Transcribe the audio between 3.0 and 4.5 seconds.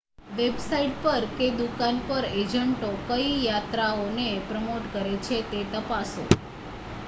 કઈ યાત્રાઓને